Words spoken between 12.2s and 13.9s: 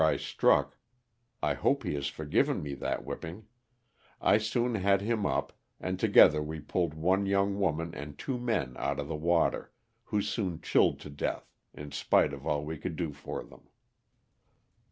of all we could do for them.